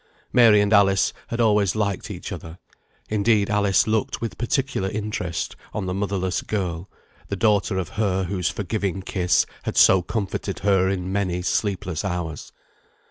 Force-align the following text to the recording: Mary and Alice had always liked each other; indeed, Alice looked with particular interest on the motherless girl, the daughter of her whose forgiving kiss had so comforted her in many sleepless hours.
Mary 0.33 0.61
and 0.61 0.73
Alice 0.73 1.13
had 1.27 1.39
always 1.39 1.75
liked 1.75 2.09
each 2.09 2.31
other; 2.31 2.57
indeed, 3.07 3.51
Alice 3.51 3.85
looked 3.85 4.19
with 4.19 4.35
particular 4.39 4.89
interest 4.89 5.55
on 5.75 5.85
the 5.85 5.93
motherless 5.93 6.41
girl, 6.41 6.89
the 7.27 7.35
daughter 7.35 7.77
of 7.77 7.89
her 7.89 8.23
whose 8.23 8.49
forgiving 8.49 9.03
kiss 9.03 9.45
had 9.61 9.77
so 9.77 10.01
comforted 10.01 10.61
her 10.61 10.89
in 10.89 11.11
many 11.11 11.43
sleepless 11.43 12.03
hours. 12.03 12.51